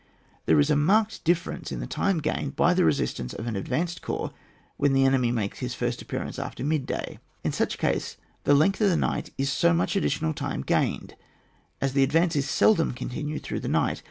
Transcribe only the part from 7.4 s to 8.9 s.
in such a case the length of